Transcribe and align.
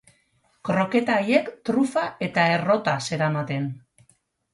Kroketa 0.69 1.17
haiek 1.25 1.51
trufa 1.69 2.05
eta 2.29 2.47
errota 2.55 2.95
zeramaten. 3.11 3.69